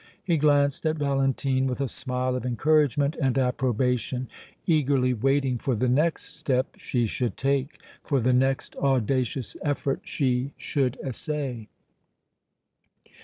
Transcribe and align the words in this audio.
He 0.23 0.37
glanced 0.37 0.83
at 0.87 0.97
Valentine, 0.97 1.67
with 1.67 1.79
a 1.79 1.87
smile 1.87 2.35
of 2.35 2.43
encouragement 2.43 3.15
and 3.21 3.37
approbation, 3.37 4.29
eagerly 4.65 5.13
waiting 5.13 5.59
for 5.59 5.75
the 5.75 5.87
next 5.87 6.37
step 6.39 6.73
she 6.75 7.05
should 7.05 7.37
take, 7.37 7.79
for 8.03 8.19
the 8.19 8.33
next 8.33 8.75
audacious 8.77 9.55
effort 9.61 10.01
she 10.03 10.53
should 10.57 10.97
essay. 11.05 11.67